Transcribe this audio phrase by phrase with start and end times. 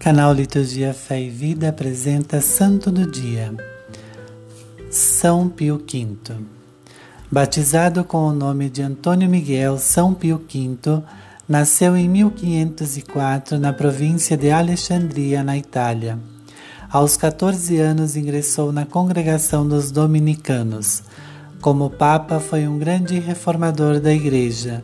[0.00, 3.52] Canal Liturgia Fé e Vida apresenta Santo do Dia,
[4.90, 6.16] São Pio V.
[7.30, 11.02] Batizado com o nome de Antônio Miguel São Pio V,
[11.46, 16.18] nasceu em 1504 na província de Alexandria, na Itália.
[16.90, 21.02] Aos 14 anos ingressou na congregação dos dominicanos.
[21.60, 24.82] Como Papa, foi um grande reformador da Igreja.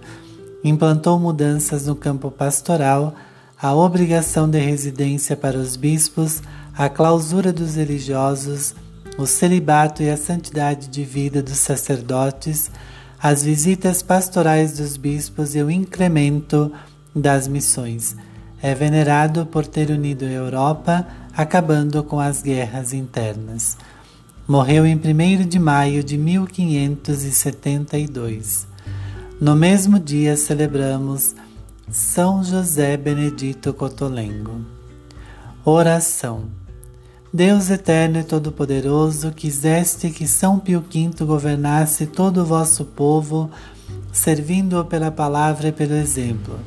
[0.62, 3.14] Implantou mudanças no campo pastoral
[3.60, 6.42] a obrigação de residência para os bispos,
[6.76, 8.74] a clausura dos religiosos,
[9.16, 12.70] o celibato e a santidade de vida dos sacerdotes,
[13.22, 16.70] as visitas pastorais dos bispos e o incremento
[17.14, 18.14] das missões.
[18.62, 23.78] É venerado por ter unido a Europa, acabando com as guerras internas.
[24.46, 25.00] Morreu em 1
[25.48, 28.66] de maio de 1572.
[29.40, 31.34] No mesmo dia celebramos
[31.90, 34.60] são José Benedito Cotolengo.
[35.64, 36.46] Oração.
[37.32, 43.50] Deus eterno e todo-poderoso, quiseste que São Pio V governasse todo o vosso povo,
[44.12, 46.58] servindo-o pela palavra e pelo exemplo.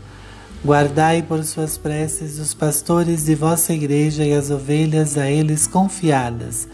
[0.64, 6.68] Guardai por suas preces os pastores de vossa igreja e as ovelhas a eles confiadas,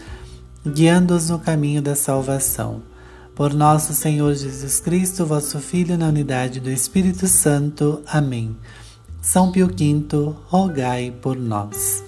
[0.64, 2.82] guiando-os no caminho da salvação
[3.36, 8.00] por nosso Senhor Jesus Cristo, vosso Filho, na unidade do Espírito Santo.
[8.06, 8.56] Amém.
[9.20, 12.05] São Pio V, rogai por nós.